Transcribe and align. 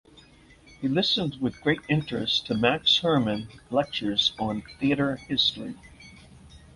He 0.79 0.87
listened 0.87 1.35
with 1.39 1.61
great 1.61 1.81
interest 1.87 2.47
to 2.47 2.55
Max 2.57 3.01
Herrmann 3.01 3.49
lectures 3.69 4.33
on 4.39 4.63
theatre 4.79 5.17
history. 5.17 5.75